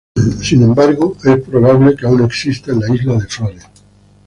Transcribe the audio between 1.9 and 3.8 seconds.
que aún exista en la isla de Flores.